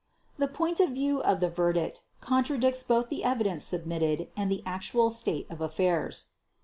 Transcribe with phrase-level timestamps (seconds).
[0.39, 5.11] The point of view of the verdict contradicts both the evidence submitted and the actual
[5.11, 6.29] state of affairs.